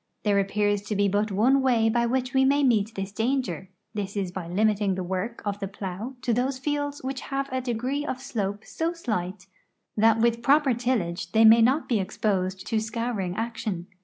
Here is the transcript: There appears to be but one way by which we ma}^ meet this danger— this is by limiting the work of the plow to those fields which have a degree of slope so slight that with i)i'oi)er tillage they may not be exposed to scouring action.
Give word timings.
There 0.23 0.39
appears 0.39 0.81
to 0.87 0.95
be 0.95 1.07
but 1.07 1.31
one 1.31 1.61
way 1.61 1.87
by 1.87 2.07
which 2.07 2.33
we 2.33 2.43
ma}^ 2.43 2.65
meet 2.65 2.95
this 2.95 3.11
danger— 3.11 3.69
this 3.93 4.17
is 4.17 4.31
by 4.31 4.47
limiting 4.47 4.95
the 4.95 5.03
work 5.03 5.43
of 5.45 5.59
the 5.59 5.67
plow 5.67 6.15
to 6.23 6.33
those 6.33 6.57
fields 6.57 7.03
which 7.03 7.21
have 7.21 7.47
a 7.51 7.61
degree 7.61 8.03
of 8.03 8.19
slope 8.19 8.65
so 8.65 8.93
slight 8.93 9.45
that 9.95 10.17
with 10.19 10.41
i)i'oi)er 10.41 10.75
tillage 10.75 11.33
they 11.33 11.45
may 11.45 11.61
not 11.61 11.87
be 11.87 11.99
exposed 11.99 12.65
to 12.65 12.79
scouring 12.79 13.35
action. 13.35 13.85